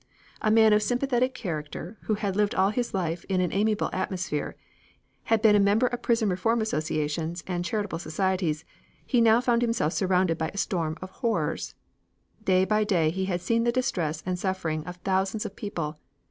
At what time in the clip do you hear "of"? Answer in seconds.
0.73-0.77, 5.85-6.01, 11.03-11.11, 14.87-14.95, 15.45-15.55